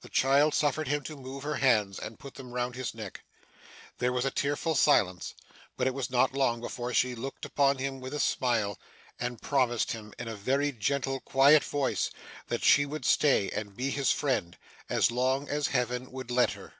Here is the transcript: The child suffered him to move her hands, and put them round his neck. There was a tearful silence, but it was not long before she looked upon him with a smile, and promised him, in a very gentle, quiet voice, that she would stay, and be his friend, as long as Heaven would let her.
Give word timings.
The 0.00 0.08
child 0.08 0.52
suffered 0.52 0.88
him 0.88 1.04
to 1.04 1.16
move 1.16 1.44
her 1.44 1.54
hands, 1.54 2.00
and 2.00 2.18
put 2.18 2.34
them 2.34 2.50
round 2.50 2.74
his 2.74 2.92
neck. 2.92 3.22
There 3.98 4.12
was 4.12 4.24
a 4.24 4.30
tearful 4.32 4.74
silence, 4.74 5.32
but 5.76 5.86
it 5.86 5.94
was 5.94 6.10
not 6.10 6.32
long 6.32 6.60
before 6.60 6.92
she 6.92 7.14
looked 7.14 7.44
upon 7.44 7.78
him 7.78 8.00
with 8.00 8.12
a 8.12 8.18
smile, 8.18 8.80
and 9.20 9.40
promised 9.40 9.92
him, 9.92 10.12
in 10.18 10.26
a 10.26 10.34
very 10.34 10.72
gentle, 10.72 11.20
quiet 11.20 11.62
voice, 11.62 12.10
that 12.48 12.64
she 12.64 12.84
would 12.84 13.04
stay, 13.04 13.48
and 13.50 13.76
be 13.76 13.90
his 13.90 14.10
friend, 14.10 14.58
as 14.88 15.12
long 15.12 15.48
as 15.48 15.68
Heaven 15.68 16.10
would 16.10 16.32
let 16.32 16.54
her. 16.54 16.74